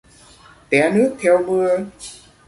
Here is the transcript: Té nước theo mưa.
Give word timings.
Té 0.69 0.89
nước 0.93 1.13
theo 1.19 1.43
mưa. 1.43 1.71